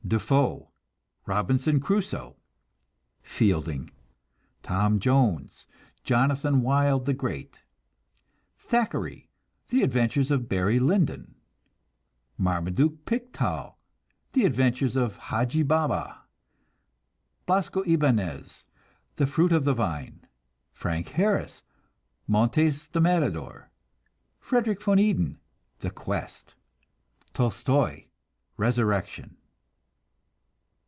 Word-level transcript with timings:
De 0.07 0.17
Foe: 0.19 0.67
Robinson 1.25 1.79
Crusoe. 1.79 2.35
Fielding: 3.21 3.91
Tom 4.61 4.99
Jones, 4.99 5.65
Jonathan 6.03 6.61
Wild 6.61 7.05
the 7.05 7.13
Great. 7.13 7.61
Thackeray: 8.57 9.29
The 9.69 9.83
Adventures 9.83 10.29
of 10.29 10.49
Barry 10.49 10.79
Lyndon. 10.79 11.35
Marmaduke 12.37 13.05
Pickthall: 13.05 13.77
The 14.33 14.43
Adventures 14.43 14.97
of 14.97 15.15
Hadji 15.15 15.63
Baba. 15.63 16.23
Blasco 17.45 17.81
Ibanez: 17.83 18.67
The 19.15 19.27
Fruit 19.27 19.53
of 19.53 19.63
the 19.63 19.73
Vine. 19.75 20.27
Frank 20.73 21.07
Harris: 21.09 21.61
Montes 22.27 22.87
the 22.87 22.99
Matador. 22.99 23.69
Frederik 24.41 24.83
van 24.83 24.97
Eeden: 24.97 25.37
The 25.79 25.91
Quest. 25.91 26.55
Tolstoi: 27.33 28.07
Resurrection. 28.57 29.37